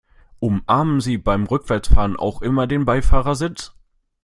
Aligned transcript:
Umarmen 0.39 0.99
Sie 0.99 1.19
beim 1.19 1.45
Rückwärtsfahren 1.45 2.15
auch 2.15 2.41
immer 2.41 2.65
den 2.65 2.85
Beifahrersitz? 2.85 3.75